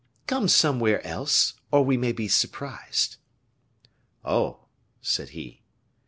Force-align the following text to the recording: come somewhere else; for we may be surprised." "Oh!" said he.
come 0.25 0.47
somewhere 0.47 1.05
else; 1.05 1.53
for 1.69 1.85
we 1.85 1.95
may 1.95 2.11
be 2.11 2.27
surprised." 2.27 3.17
"Oh!" 4.25 4.65
said 4.99 5.29
he. 5.37 5.61